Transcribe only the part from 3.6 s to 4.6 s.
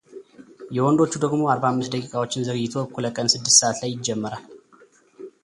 ሰዓት ላይ ይጀምራል።